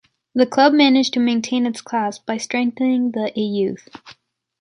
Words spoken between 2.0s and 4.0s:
by strengthening the A-youth.